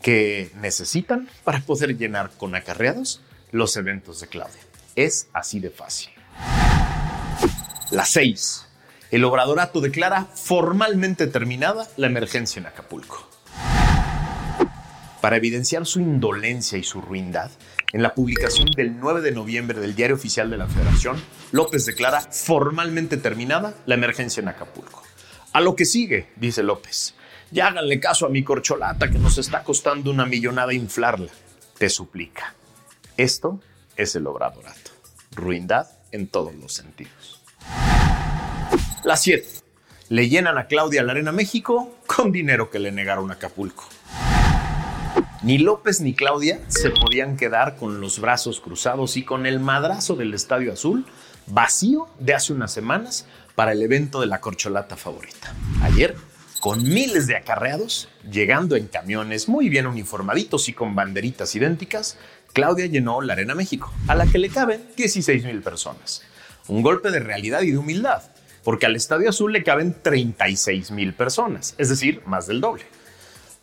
que 0.02 0.50
necesitan 0.60 1.26
para 1.42 1.60
poder 1.60 1.96
llenar 1.96 2.30
con 2.36 2.54
acarreados 2.54 3.22
los 3.52 3.74
eventos 3.78 4.20
de 4.20 4.26
Claudia. 4.26 4.60
Es 4.96 5.28
así 5.32 5.60
de 5.60 5.70
fácil. 5.70 6.10
La 7.90 8.04
6. 8.04 8.66
El 9.10 9.24
obradorato 9.24 9.80
declara 9.80 10.26
formalmente 10.26 11.26
terminada 11.26 11.88
la 11.96 12.08
emergencia 12.08 12.60
en 12.60 12.66
Acapulco. 12.66 13.30
Para 15.22 15.36
evidenciar 15.36 15.86
su 15.86 16.00
indolencia 16.00 16.76
y 16.76 16.82
su 16.82 17.00
ruindad, 17.00 17.50
en 17.96 18.02
la 18.02 18.14
publicación 18.14 18.68
del 18.76 19.00
9 19.00 19.22
de 19.22 19.32
noviembre 19.32 19.80
del 19.80 19.94
Diario 19.94 20.16
Oficial 20.16 20.50
de 20.50 20.58
la 20.58 20.66
Federación, 20.66 21.16
López 21.50 21.86
declara 21.86 22.20
formalmente 22.20 23.16
terminada 23.16 23.72
la 23.86 23.94
emergencia 23.94 24.42
en 24.42 24.48
Acapulco. 24.48 25.02
A 25.54 25.62
lo 25.62 25.74
que 25.74 25.86
sigue, 25.86 26.28
dice 26.36 26.62
López, 26.62 27.14
ya 27.50 27.68
háganle 27.68 27.98
caso 27.98 28.26
a 28.26 28.28
mi 28.28 28.44
corcholata 28.44 29.10
que 29.10 29.18
nos 29.18 29.38
está 29.38 29.64
costando 29.64 30.10
una 30.10 30.26
millonada 30.26 30.74
inflarla. 30.74 31.32
Te 31.78 31.88
suplica. 31.88 32.54
Esto 33.16 33.62
es 33.96 34.14
el 34.14 34.26
obradorato. 34.26 34.90
Ruindad 35.30 35.86
en 36.12 36.26
todos 36.26 36.54
los 36.54 36.74
sentidos. 36.74 37.40
La 39.04 39.16
7. 39.16 39.48
Le 40.10 40.28
llenan 40.28 40.58
a 40.58 40.66
Claudia 40.66 41.02
la 41.02 41.12
Arena 41.12 41.32
México 41.32 41.96
con 42.06 42.30
dinero 42.30 42.68
que 42.68 42.78
le 42.78 42.92
negaron 42.92 43.30
a 43.30 43.34
Acapulco. 43.34 43.88
Ni 45.46 45.58
López 45.58 46.00
ni 46.00 46.12
Claudia 46.12 46.58
se 46.66 46.90
podían 46.90 47.36
quedar 47.36 47.76
con 47.76 48.00
los 48.00 48.18
brazos 48.18 48.58
cruzados 48.58 49.16
y 49.16 49.22
con 49.22 49.46
el 49.46 49.60
madrazo 49.60 50.16
del 50.16 50.34
Estadio 50.34 50.72
Azul 50.72 51.06
vacío 51.46 52.08
de 52.18 52.34
hace 52.34 52.52
unas 52.52 52.72
semanas 52.72 53.26
para 53.54 53.70
el 53.70 53.80
evento 53.80 54.20
de 54.20 54.26
la 54.26 54.40
corcholata 54.40 54.96
favorita. 54.96 55.54
Ayer, 55.82 56.16
con 56.58 56.82
miles 56.82 57.28
de 57.28 57.36
acarreados, 57.36 58.08
llegando 58.28 58.74
en 58.74 58.88
camiones 58.88 59.48
muy 59.48 59.68
bien 59.68 59.86
uniformaditos 59.86 60.68
y 60.68 60.72
con 60.72 60.96
banderitas 60.96 61.54
idénticas, 61.54 62.18
Claudia 62.52 62.86
llenó 62.86 63.20
la 63.20 63.34
Arena 63.34 63.54
México, 63.54 63.92
a 64.08 64.16
la 64.16 64.26
que 64.26 64.38
le 64.38 64.48
caben 64.48 64.82
16 64.96 65.44
mil 65.44 65.62
personas. 65.62 66.22
Un 66.66 66.82
golpe 66.82 67.12
de 67.12 67.20
realidad 67.20 67.62
y 67.62 67.70
de 67.70 67.78
humildad, 67.78 68.24
porque 68.64 68.86
al 68.86 68.96
Estadio 68.96 69.28
Azul 69.28 69.52
le 69.52 69.62
caben 69.62 69.94
36 70.02 70.90
mil 70.90 71.14
personas, 71.14 71.76
es 71.78 71.88
decir, 71.88 72.20
más 72.26 72.48
del 72.48 72.60
doble. 72.60 72.82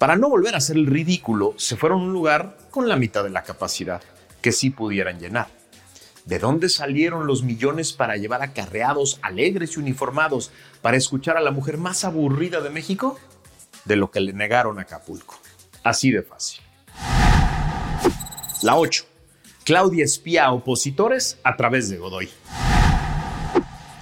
Para 0.03 0.17
no 0.17 0.27
volver 0.27 0.53
a 0.53 0.57
hacer 0.57 0.75
el 0.75 0.85
ridículo, 0.85 1.53
se 1.55 1.77
fueron 1.77 2.01
a 2.01 2.03
un 2.03 2.11
lugar 2.11 2.57
con 2.71 2.89
la 2.89 2.97
mitad 2.97 3.23
de 3.23 3.29
la 3.29 3.43
capacidad, 3.43 4.01
que 4.41 4.51
sí 4.51 4.69
pudieran 4.69 5.17
llenar. 5.17 5.47
¿De 6.25 6.39
dónde 6.39 6.67
salieron 6.67 7.25
los 7.25 7.43
millones 7.43 7.93
para 7.93 8.17
llevar 8.17 8.41
a 8.41 8.51
carreados 8.51 9.17
alegres 9.21 9.77
y 9.77 9.79
uniformados 9.79 10.51
para 10.81 10.97
escuchar 10.97 11.37
a 11.37 11.41
la 11.41 11.51
mujer 11.51 11.77
más 11.77 12.03
aburrida 12.03 12.59
de 12.59 12.69
México? 12.69 13.17
De 13.85 13.95
lo 13.95 14.11
que 14.11 14.19
le 14.19 14.33
negaron 14.33 14.77
a 14.77 14.81
Acapulco. 14.81 15.39
Así 15.85 16.11
de 16.11 16.21
fácil. 16.21 16.59
La 18.61 18.75
8. 18.75 19.05
Claudia 19.63 20.03
espía 20.03 20.43
a 20.43 20.51
opositores 20.51 21.37
a 21.45 21.55
través 21.55 21.87
de 21.87 21.95
Godoy. 21.95 22.29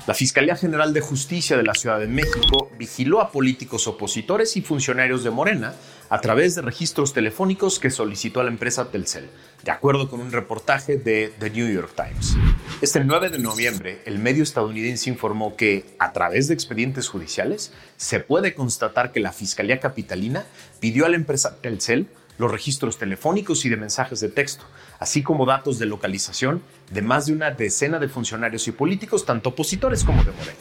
La 0.08 0.16
Fiscalía 0.16 0.56
General 0.56 0.94
de 0.94 1.02
Justicia 1.02 1.56
de 1.56 1.64
la 1.64 1.76
Ciudad 1.76 2.00
de 2.00 2.08
México 2.08 2.72
vigiló 2.78 3.22
a 3.22 3.32
políticos 3.32 3.88
opositores 3.88 4.58
y 4.58 4.62
funcionarios 4.64 5.24
de 5.24 5.30
Morena 5.30 5.76
a 6.12 6.20
través 6.20 6.56
de 6.56 6.62
registros 6.62 7.14
telefónicos 7.14 7.80
que 7.80 7.90
solicitó 7.90 8.42
a 8.42 8.44
la 8.44 8.50
empresa 8.50 8.92
Telcel, 8.92 9.30
de 9.64 9.72
acuerdo 9.72 10.10
con 10.10 10.20
un 10.20 10.34
reportaje 10.34 10.98
de 10.98 11.34
The 11.40 11.50
New 11.52 11.74
York 11.74 11.94
Times. 11.96 12.36
Este 12.82 13.02
9 13.02 13.30
de 13.30 13.40
noviembre, 13.40 14.02
el 14.06 14.20
medio 14.20 14.44
estadounidense 14.44 15.10
informó 15.10 15.56
que, 15.56 15.96
a 16.00 16.12
través 16.12 16.50
de 16.50 16.54
expedientes 16.54 17.08
judiciales, 17.08 17.72
se 17.96 18.20
puede 18.20 18.54
constatar 18.54 19.14
que 19.14 19.22
la 19.22 19.32
Fiscalía 19.32 19.80
Capitalina 19.80 20.44
pidió 20.82 21.06
a 21.06 21.10
la 21.10 21.16
empresa 21.16 21.62
Telcel 21.62 22.08
los 22.38 22.52
registros 22.52 22.98
telefónicos 22.98 23.64
y 23.64 23.70
de 23.70 23.78
mensajes 23.78 24.20
de 24.20 24.28
texto, 24.28 24.66
así 25.00 25.24
como 25.24 25.46
datos 25.46 25.80
de 25.80 25.86
localización 25.86 26.62
de 26.92 27.04
más 27.04 27.28
de 27.28 27.34
una 27.34 27.52
decena 27.52 28.00
de 28.00 28.10
funcionarios 28.10 28.68
y 28.68 28.74
políticos, 28.74 29.26
tanto 29.26 29.52
opositores 29.52 30.04
como 30.04 30.26
de 30.26 30.32
Morena. 30.32 30.60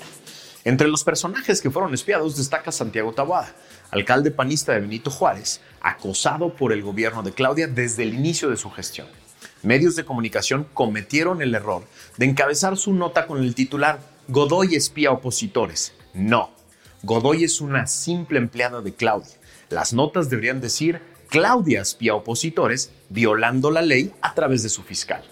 Entre 0.63 0.89
los 0.89 1.05
personajes 1.05 1.63
que 1.63 1.71
fueron 1.71 1.95
espiados 1.95 2.37
destaca 2.37 2.71
Santiago 2.71 3.13
Taboada, 3.13 3.55
alcalde 3.91 4.31
panista 4.31 4.73
de 4.73 4.81
Benito 4.81 5.11
Juárez, 5.11 5.61
acosado 5.81 6.55
por 6.55 6.73
el 6.73 6.83
gobierno 6.83 7.23
de 7.23 7.33
Claudia 7.33 7.67
desde 7.67 8.03
el 8.03 8.15
inicio 8.15 8.51
de 8.51 8.57
su 8.57 8.71
gestión. 8.71 9.07
Medios 9.63 9.97
de 9.97 10.05
comunicación 10.05 10.67
cometieron 10.73 11.43
el 11.43 11.55
error 11.55 11.85
de 12.17 12.27
encabezar 12.27 12.77
su 12.77 12.95
nota 12.95 13.27
con 13.27 13.43
el 13.43 13.55
titular 13.55 14.01
Godoy 14.29 14.75
espía 14.75 15.11
opositores. 15.11 15.93
No, 16.15 16.51
Godoy 17.03 17.45
es 17.45 17.61
una 17.61 17.87
simple 17.87 18.39
empleada 18.39 18.81
de 18.81 18.95
Claudia. 18.95 19.37
Las 19.69 19.93
notas 19.93 20.31
deberían 20.31 20.61
decir 20.61 21.01
Claudia 21.29 21.83
espía 21.83 22.15
opositores 22.15 22.91
violando 23.09 23.71
la 23.71 23.83
ley 23.83 24.13
a 24.21 24.35
través 24.35 24.63
de 24.63 24.69
su 24.69 24.83
fiscal. 24.83 25.23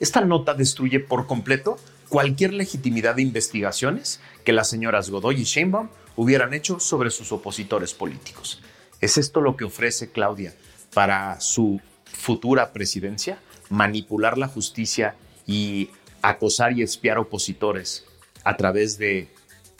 Esta 0.00 0.20
nota 0.20 0.54
destruye 0.54 1.00
por 1.00 1.26
completo 1.26 1.76
cualquier 2.08 2.52
legitimidad 2.52 3.16
de 3.16 3.22
investigaciones 3.22 4.20
que 4.44 4.52
las 4.52 4.68
señoras 4.68 5.10
Godoy 5.10 5.40
y 5.40 5.44
Sheinbaum 5.44 5.88
hubieran 6.16 6.54
hecho 6.54 6.80
sobre 6.80 7.10
sus 7.10 7.32
opositores 7.32 7.94
políticos. 7.94 8.62
¿Es 9.00 9.18
esto 9.18 9.40
lo 9.40 9.56
que 9.56 9.64
ofrece 9.64 10.10
Claudia 10.10 10.54
para 10.94 11.40
su 11.40 11.80
futura 12.04 12.72
presidencia? 12.72 13.38
Manipular 13.68 14.38
la 14.38 14.48
justicia 14.48 15.14
y 15.46 15.90
acosar 16.22 16.72
y 16.72 16.82
espiar 16.82 17.18
opositores 17.18 18.04
a 18.44 18.56
través 18.56 18.98
de 18.98 19.28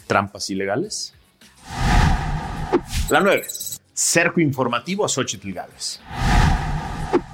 trampas 0.06 0.50
ilegales? 0.50 1.14
La 3.08 3.20
9 3.20 3.46
cerco 3.96 4.42
informativo 4.42 5.06
a 5.06 5.08
Xochitl 5.08 5.52
Gálvez. 5.52 6.00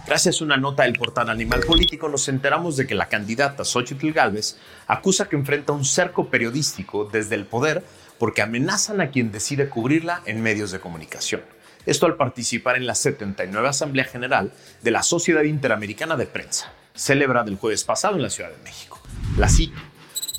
Gracias 0.07 0.41
a 0.41 0.45
una 0.45 0.57
nota 0.57 0.85
del 0.85 0.93
portal 0.93 1.29
Animal 1.29 1.61
Político 1.67 2.09
nos 2.09 2.29
enteramos 2.29 2.77
de 2.77 2.87
que 2.87 2.95
la 2.95 3.09
candidata 3.09 3.65
Xochitl 3.65 4.13
Gálvez 4.13 4.59
acusa 4.87 5.29
que 5.29 5.35
enfrenta 5.35 5.73
un 5.73 5.85
cerco 5.85 6.29
periodístico 6.29 7.09
desde 7.11 7.35
el 7.35 7.47
poder 7.47 7.83
porque 8.23 8.41
amenazan 8.41 9.01
a 9.01 9.11
quien 9.11 9.33
decide 9.33 9.69
cubrirla 9.69 10.23
en 10.27 10.45
medios 10.45 10.71
de 10.71 10.79
comunicación. 10.79 11.43
Esto 11.87 12.07
al 12.07 12.15
participar 12.15 12.77
en 12.77 12.87
la 12.87 12.95
79 12.95 13.69
Asamblea 13.69 14.05
General 14.05 14.53
de 14.81 14.91
la 14.93 15.03
Sociedad 15.03 15.43
Interamericana 15.43 16.17
de 16.17 16.27
Prensa, 16.27 16.73
celebrada 16.95 17.51
el 17.51 17.57
jueves 17.57 17.83
pasado 17.83 18.15
en 18.15 18.23
la 18.23 18.31
Ciudad 18.31 18.51
de 18.51 18.63
México. 18.63 19.03
La 19.39 19.49
cito 19.49 19.81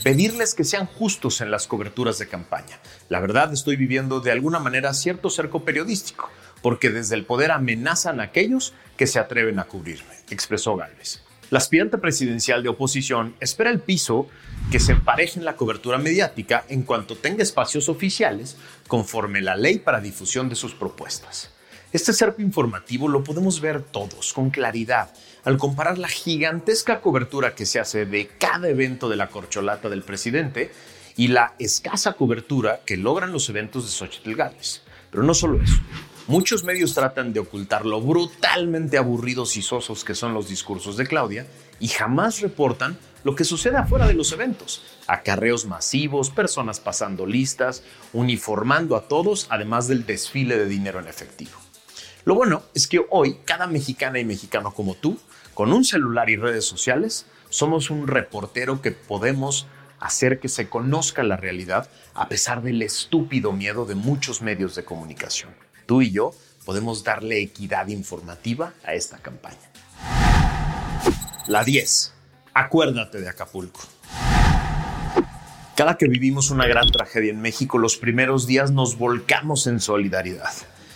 pedirles 0.02 0.56
que 0.56 0.64
sean 0.64 0.86
justos 0.86 1.42
en 1.42 1.52
las 1.52 1.68
coberturas 1.68 2.18
de 2.20 2.30
campaña. 2.30 2.80
La 3.10 3.20
verdad 3.20 3.52
estoy 3.52 3.76
viviendo 3.76 4.22
de 4.22 4.32
alguna 4.32 4.60
manera 4.60 4.94
cierto 4.94 5.30
cerco 5.30 5.66
periodístico, 5.66 6.30
porque 6.62 6.90
desde 6.90 7.16
el 7.16 7.26
poder 7.26 7.52
amenazan 7.52 8.22
a 8.22 8.24
aquellos 8.24 8.74
que 8.96 9.08
se 9.08 9.20
atreven 9.20 9.60
a 9.60 9.66
cubrirme, 9.66 10.16
expresó 10.30 10.78
Galvez. 10.78 11.22
La 11.50 11.60
aspirante 11.60 11.98
presidencial 11.98 12.64
de 12.64 12.70
oposición 12.70 13.36
espera 13.40 13.70
el 13.70 13.80
piso 13.80 14.28
que 14.72 14.80
se 14.80 14.94
empareje 14.94 15.40
en 15.40 15.46
la 15.46 15.56
cobertura 15.56 15.98
mediática 15.98 16.66
en 16.70 16.84
cuanto 16.84 17.16
tenga 17.16 17.44
espacios 17.44 17.90
oficiales 17.90 18.58
conforme 18.88 19.42
la 19.42 19.56
ley 19.56 19.80
para 19.80 20.02
difusión 20.02 20.50
de 20.50 20.56
sus 20.56 20.74
propuestas. 20.74 21.52
Este 21.92 22.12
cerco 22.12 22.42
informativo 22.42 23.08
lo 23.08 23.24
podemos 23.24 23.62
ver 23.62 23.84
todos 23.84 24.34
con 24.34 24.50
claridad 24.50 25.14
al 25.44 25.60
comparar 25.60 26.00
la 26.00 26.08
gigantesca 26.08 27.02
cobertura 27.02 27.54
que 27.54 27.68
se 27.68 27.80
hace 27.80 28.08
de 28.08 28.28
cada 28.40 28.68
evento 28.68 29.10
de 29.10 29.18
la 29.18 29.30
corcholata 29.30 29.90
del 29.90 30.02
presidente 30.02 30.72
y 31.16 31.28
la 31.28 31.54
escasa 31.60 32.14
cobertura 32.14 32.82
que 32.86 32.98
logran 32.98 33.32
los 33.32 33.48
eventos 33.50 33.86
de 33.86 33.92
Xochitl 33.92 34.34
Gálvez. 34.34 34.82
Pero 35.12 35.22
no 35.22 35.36
solo 35.36 35.62
eso. 35.62 35.76
Muchos 36.28 36.64
medios 36.64 36.94
tratan 36.94 37.34
de 37.34 37.42
ocultar 37.42 37.86
lo 37.86 38.00
brutalmente 38.00 38.98
aburridos 38.98 39.58
y 39.58 39.62
sosos 39.62 40.06
que 40.06 40.16
son 40.16 40.34
los 40.34 40.48
discursos 40.48 40.96
de 40.96 41.06
Claudia 41.06 41.46
y 41.82 41.90
jamás 41.90 42.40
reportan 42.40 42.98
lo 43.26 43.36
que 43.36 43.44
sucede 43.44 43.76
afuera 43.76 44.08
de 44.08 44.14
los 44.14 44.32
eventos. 44.32 44.86
Acarreos 45.08 45.66
masivos, 45.66 46.30
personas 46.30 46.80
pasando 46.80 47.26
listas, 47.26 47.84
uniformando 48.14 48.96
a 48.96 49.10
todos, 49.10 49.48
además 49.50 49.90
del 49.90 50.06
desfile 50.06 50.58
de 50.58 50.66
dinero 50.66 51.02
en 51.02 51.10
efectivo. 51.10 51.52
Lo 52.24 52.36
bueno 52.36 52.64
es 52.74 52.88
que 52.88 53.06
hoy 53.10 53.40
cada 53.44 53.68
mexicana 53.68 54.18
y 54.18 54.24
mexicano 54.24 54.74
como 54.74 54.96
tú, 54.96 55.20
con 55.54 55.74
un 55.74 55.84
celular 55.84 56.30
y 56.30 56.38
redes 56.38 56.64
sociales, 56.64 57.26
somos 57.50 57.90
un 57.90 58.08
reportero 58.08 58.82
que 58.82 58.92
podemos 58.92 59.68
hacer 60.00 60.40
que 60.40 60.48
se 60.48 60.70
conozca 60.70 61.22
la 61.24 61.36
realidad 61.36 61.90
a 62.14 62.30
pesar 62.30 62.62
del 62.62 62.82
estúpido 62.82 63.52
miedo 63.52 63.86
de 63.86 63.96
muchos 63.96 64.42
medios 64.42 64.74
de 64.76 64.86
comunicación 64.86 65.52
tú 65.86 66.02
y 66.02 66.12
yo 66.12 66.32
podemos 66.66 67.04
darle 67.04 67.42
equidad 67.42 67.88
informativa 67.88 68.74
a 68.84 68.94
esta 68.94 69.18
campaña. 69.18 69.58
La 71.48 71.64
10. 71.64 72.14
Acuérdate 72.54 73.20
de 73.20 73.30
Acapulco. 73.30 73.82
Cada 75.76 75.98
que 75.98 76.08
vivimos 76.08 76.52
una 76.52 76.68
gran 76.68 76.90
tragedia 76.92 77.32
en 77.32 77.42
México, 77.42 77.78
los 77.78 77.98
primeros 77.98 78.46
días 78.46 78.72
nos 78.72 78.98
volcamos 78.98 79.68
en 79.68 79.80
solidaridad 79.80 80.54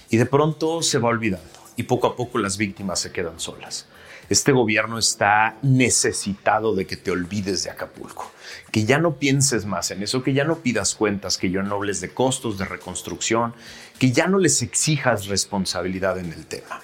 y 0.10 0.17
de 0.17 0.25
pronto 0.25 0.82
se 0.84 1.00
va 1.00 1.10
olvidando 1.10 1.66
y 1.77 1.84
poco 1.84 2.07
a 2.07 2.15
poco 2.17 2.39
las 2.39 2.57
víctimas 2.57 3.00
se 3.00 3.13
quedan 3.13 3.39
solas. 3.39 3.88
Este 4.29 4.51
gobierno 4.51 4.98
está 4.98 5.57
necesitado 5.62 6.75
de 6.75 6.86
que 6.86 6.98
te 6.98 7.12
olvides 7.12 7.63
de 7.63 7.69
Acapulco, 7.69 8.29
que 8.72 8.84
ya 8.84 8.98
no 8.98 9.15
pienses 9.15 9.65
más 9.65 9.89
en 9.91 10.03
eso, 10.03 10.22
que 10.22 10.34
ya 10.34 10.43
no 10.43 10.57
pidas 10.57 10.96
cuentas, 10.96 11.38
que 11.38 11.50
ya 11.50 11.62
no 11.62 11.75
hables 11.75 12.01
de 12.01 12.10
costos 12.10 12.57
de 12.57 12.65
reconstrucción, 12.65 13.53
que 14.00 14.12
ya 14.12 14.27
no 14.27 14.38
les 14.38 14.62
exijas 14.62 15.27
responsabilidad 15.27 16.17
en 16.17 16.34
el 16.34 16.46
tema. 16.46 16.81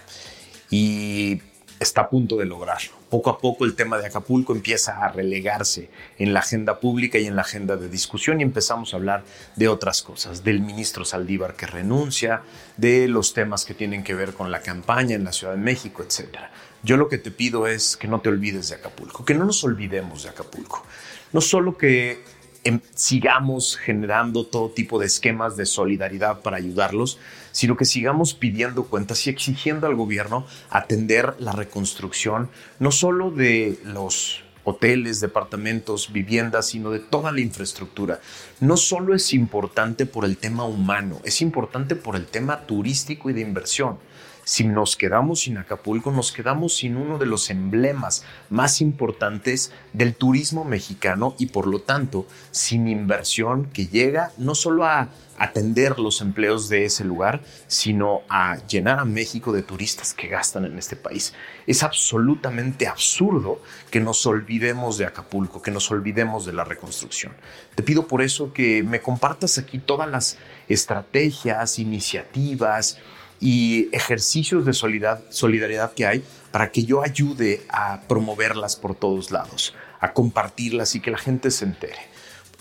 Y 0.69 1.41
está 1.79 2.01
a 2.01 2.09
punto 2.09 2.37
de 2.37 2.45
lograrlo. 2.45 2.91
Poco 3.09 3.29
a 3.29 3.37
poco 3.37 3.65
el 3.65 3.75
tema 3.75 3.97
de 3.97 4.07
Acapulco 4.07 4.53
empieza 4.53 5.03
a 5.03 5.09
relegarse 5.09 5.89
en 6.17 6.33
la 6.33 6.39
agenda 6.39 6.79
pública 6.79 7.17
y 7.17 7.25
en 7.25 7.35
la 7.35 7.43
agenda 7.43 7.75
de 7.75 7.89
discusión 7.89 8.39
y 8.39 8.43
empezamos 8.43 8.93
a 8.93 8.97
hablar 8.97 9.23
de 9.55 9.67
otras 9.67 10.01
cosas, 10.01 10.43
del 10.43 10.61
ministro 10.61 11.05
Saldívar 11.05 11.55
que 11.55 11.67
renuncia, 11.67 12.41
de 12.77 13.07
los 13.07 13.33
temas 13.33 13.65
que 13.65 13.73
tienen 13.73 14.03
que 14.03 14.15
ver 14.15 14.33
con 14.33 14.51
la 14.51 14.61
campaña 14.61 15.15
en 15.15 15.23
la 15.23 15.31
Ciudad 15.31 15.53
de 15.53 15.59
México, 15.59 16.03
etcétera. 16.03 16.51
Yo 16.83 16.97
lo 16.97 17.07
que 17.07 17.17
te 17.17 17.31
pido 17.31 17.67
es 17.67 17.95
que 17.95 18.07
no 18.07 18.19
te 18.19 18.29
olvides 18.29 18.69
de 18.69 18.75
Acapulco, 18.75 19.23
que 19.23 19.33
no 19.33 19.45
nos 19.45 19.63
olvidemos 19.63 20.23
de 20.23 20.29
Acapulco. 20.29 20.85
No 21.31 21.41
solo 21.41 21.77
que 21.77 22.23
em, 22.63 22.79
sigamos 22.95 23.77
generando 23.77 24.45
todo 24.45 24.69
tipo 24.69 24.99
de 24.99 25.05
esquemas 25.05 25.57
de 25.57 25.65
solidaridad 25.65 26.41
para 26.41 26.57
ayudarlos, 26.57 27.19
sino 27.51 27.75
que 27.77 27.85
sigamos 27.85 28.33
pidiendo 28.33 28.85
cuentas 28.85 29.25
y 29.27 29.29
exigiendo 29.29 29.87
al 29.87 29.95
gobierno 29.95 30.45
atender 30.69 31.35
la 31.39 31.51
reconstrucción, 31.51 32.49
no 32.79 32.91
solo 32.91 33.31
de 33.31 33.79
los 33.83 34.43
hoteles, 34.63 35.19
departamentos, 35.19 36.11
viviendas, 36.11 36.67
sino 36.67 36.91
de 36.91 36.99
toda 36.99 37.31
la 37.31 37.41
infraestructura. 37.41 38.21
No 38.59 38.77
solo 38.77 39.13
es 39.13 39.33
importante 39.33 40.05
por 40.05 40.25
el 40.25 40.37
tema 40.37 40.65
humano, 40.65 41.19
es 41.23 41.41
importante 41.41 41.95
por 41.95 42.15
el 42.15 42.25
tema 42.25 42.61
turístico 42.61 43.29
y 43.29 43.33
de 43.33 43.41
inversión. 43.41 43.97
Si 44.45 44.65
nos 44.65 44.97
quedamos 44.97 45.41
sin 45.41 45.57
Acapulco, 45.57 46.11
nos 46.11 46.33
quedamos 46.33 46.75
sin 46.75 46.97
uno 46.97 47.17
de 47.17 47.25
los 47.25 47.49
emblemas 47.49 48.25
más 48.49 48.81
importantes 48.81 49.71
del 49.93 50.15
turismo 50.15 50.65
mexicano 50.65 51.33
y 51.39 51.45
por 51.47 51.65
lo 51.65 51.79
tanto 51.79 52.27
sin 52.51 52.89
inversión 52.89 53.65
que 53.65 53.87
llega 53.87 54.31
no 54.37 54.53
solo 54.53 54.85
a 54.85 55.09
atender 55.37 55.97
los 55.97 56.21
empleos 56.21 56.69
de 56.69 56.85
ese 56.85 57.03
lugar, 57.05 57.41
sino 57.67 58.21
a 58.29 58.57
llenar 58.67 58.99
a 58.99 59.05
México 59.05 59.51
de 59.51 59.63
turistas 59.63 60.13
que 60.13 60.27
gastan 60.27 60.65
en 60.65 60.77
este 60.77 60.95
país. 60.95 61.33
Es 61.65 61.81
absolutamente 61.81 62.87
absurdo 62.87 63.61
que 63.89 63.99
nos 63.99 64.25
olvidemos 64.25 64.97
de 64.97 65.05
Acapulco, 65.05 65.61
que 65.61 65.71
nos 65.71 65.89
olvidemos 65.89 66.45
de 66.45 66.53
la 66.53 66.65
reconstrucción. 66.65 67.33
Te 67.75 67.83
pido 67.83 68.07
por 68.07 68.21
eso 68.21 68.53
que 68.53 68.83
me 68.83 69.01
compartas 69.01 69.57
aquí 69.57 69.79
todas 69.79 70.09
las 70.09 70.37
estrategias, 70.67 71.79
iniciativas, 71.79 72.99
y 73.43 73.89
ejercicios 73.91 74.65
de 74.65 74.71
solidaridad 74.71 75.91
que 75.93 76.05
hay 76.05 76.23
para 76.49 76.71
que 76.71 76.85
yo 76.85 77.03
ayude 77.03 77.65
a 77.67 77.99
promoverlas 78.07 78.77
por 78.77 78.95
todos 78.95 79.31
lados, 79.31 79.75
a 79.99 80.13
compartirlas 80.13 80.95
y 80.95 81.01
que 81.01 81.11
la 81.11 81.17
gente 81.17 81.51
se 81.51 81.65
entere. 81.65 81.99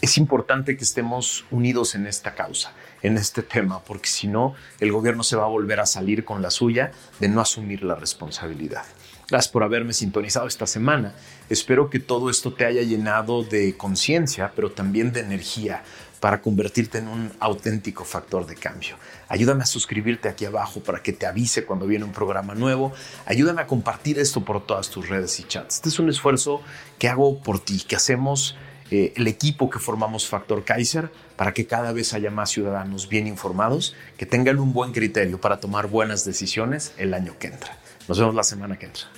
Es 0.00 0.18
importante 0.18 0.76
que 0.76 0.82
estemos 0.82 1.44
unidos 1.52 1.94
en 1.94 2.08
esta 2.08 2.34
causa, 2.34 2.72
en 3.00 3.16
este 3.16 3.44
tema, 3.44 3.84
porque 3.84 4.08
si 4.08 4.26
no, 4.26 4.56
el 4.80 4.90
gobierno 4.90 5.22
se 5.22 5.36
va 5.36 5.44
a 5.44 5.48
volver 5.48 5.78
a 5.78 5.86
salir 5.86 6.24
con 6.24 6.42
la 6.42 6.50
suya 6.50 6.90
de 7.20 7.28
no 7.28 7.40
asumir 7.40 7.84
la 7.84 7.94
responsabilidad. 7.94 8.82
Gracias 9.30 9.52
por 9.52 9.62
haberme 9.62 9.92
sintonizado 9.92 10.48
esta 10.48 10.66
semana. 10.66 11.14
Espero 11.48 11.90
que 11.90 12.00
todo 12.00 12.28
esto 12.28 12.54
te 12.54 12.64
haya 12.64 12.82
llenado 12.82 13.44
de 13.44 13.76
conciencia, 13.76 14.50
pero 14.56 14.72
también 14.72 15.12
de 15.12 15.20
energía 15.20 15.84
para 16.22 16.40
convertirte 16.40 16.98
en 16.98 17.08
un 17.08 17.32
auténtico 17.40 18.04
factor 18.04 18.46
de 18.46 18.54
cambio. 18.54 18.94
Ayúdame 19.28 19.64
a 19.64 19.66
suscribirte 19.66 20.28
aquí 20.28 20.44
abajo 20.44 20.78
para 20.78 21.02
que 21.02 21.12
te 21.12 21.26
avise 21.26 21.64
cuando 21.64 21.84
viene 21.84 22.04
un 22.04 22.12
programa 22.12 22.54
nuevo. 22.54 22.92
Ayúdame 23.26 23.60
a 23.60 23.66
compartir 23.66 24.20
esto 24.20 24.44
por 24.44 24.64
todas 24.64 24.88
tus 24.88 25.08
redes 25.08 25.40
y 25.40 25.42
chats. 25.42 25.74
Este 25.74 25.88
es 25.88 25.98
un 25.98 26.08
esfuerzo 26.08 26.62
que 27.00 27.08
hago 27.08 27.42
por 27.42 27.58
ti, 27.58 27.80
que 27.80 27.96
hacemos 27.96 28.54
eh, 28.92 29.12
el 29.16 29.26
equipo 29.26 29.68
que 29.68 29.80
formamos 29.80 30.28
Factor 30.28 30.64
Kaiser 30.64 31.10
para 31.34 31.52
que 31.52 31.66
cada 31.66 31.90
vez 31.90 32.14
haya 32.14 32.30
más 32.30 32.50
ciudadanos 32.50 33.08
bien 33.08 33.26
informados, 33.26 33.96
que 34.16 34.24
tengan 34.24 34.60
un 34.60 34.72
buen 34.72 34.92
criterio 34.92 35.40
para 35.40 35.58
tomar 35.58 35.88
buenas 35.88 36.24
decisiones 36.24 36.92
el 36.98 37.14
año 37.14 37.36
que 37.40 37.48
entra. 37.48 37.76
Nos 38.06 38.20
vemos 38.20 38.36
la 38.36 38.44
semana 38.44 38.78
que 38.78 38.86
entra. 38.86 39.08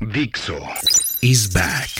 Dixo 0.00 0.58
is 1.22 1.48
back. 1.52 1.99